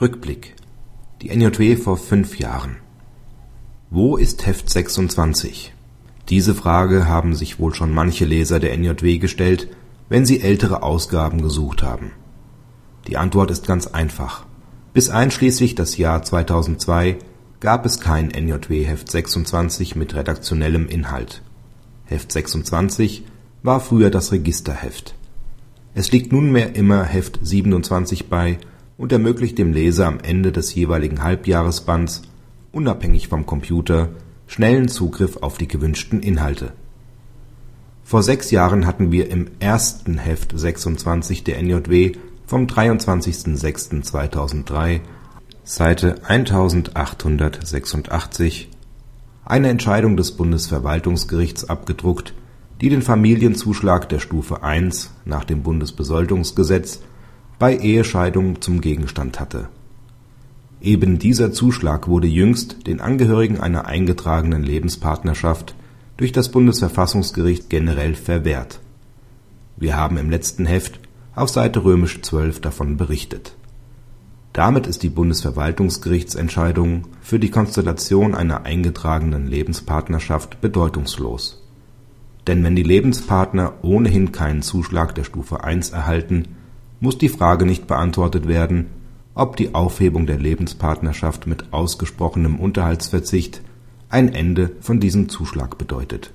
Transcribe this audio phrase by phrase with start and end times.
[0.00, 0.54] Rückblick.
[1.22, 2.76] Die NJW vor fünf Jahren.
[3.90, 5.74] Wo ist Heft 26?
[6.28, 9.66] Diese Frage haben sich wohl schon manche Leser der NJW gestellt,
[10.08, 12.12] wenn sie ältere Ausgaben gesucht haben.
[13.08, 14.46] Die Antwort ist ganz einfach.
[14.92, 17.16] Bis einschließlich das Jahr 2002
[17.58, 21.42] gab es kein NJW Heft 26 mit redaktionellem Inhalt.
[22.04, 23.24] Heft 26
[23.64, 25.16] war früher das Registerheft.
[25.94, 28.58] Es liegt nunmehr immer Heft 27 bei
[28.98, 32.20] und ermöglicht dem Leser am Ende des jeweiligen Halbjahresbands,
[32.72, 34.10] unabhängig vom Computer,
[34.46, 36.74] schnellen Zugriff auf die gewünschten Inhalte.
[38.04, 45.00] Vor sechs Jahren hatten wir im ersten Heft 26 der NJW vom 23.06.2003,
[45.62, 48.70] Seite 1886,
[49.44, 52.34] eine Entscheidung des Bundesverwaltungsgerichts abgedruckt,
[52.80, 57.00] die den Familienzuschlag der Stufe 1 nach dem Bundesbesoldungsgesetz
[57.58, 59.68] bei Ehescheidung zum Gegenstand hatte.
[60.80, 65.74] Eben dieser Zuschlag wurde jüngst den Angehörigen einer eingetragenen Lebenspartnerschaft
[66.16, 68.80] durch das Bundesverfassungsgericht generell verwehrt.
[69.76, 71.00] Wir haben im letzten Heft
[71.34, 73.54] auf Seite XII davon berichtet.
[74.52, 81.62] Damit ist die Bundesverwaltungsgerichtsentscheidung für die Konstellation einer eingetragenen Lebenspartnerschaft bedeutungslos.
[82.46, 86.56] Denn wenn die Lebenspartner ohnehin keinen Zuschlag der Stufe 1 erhalten
[87.00, 88.86] muss die Frage nicht beantwortet werden,
[89.34, 93.62] ob die Aufhebung der Lebenspartnerschaft mit ausgesprochenem Unterhaltsverzicht
[94.08, 96.32] ein Ende von diesem Zuschlag bedeutet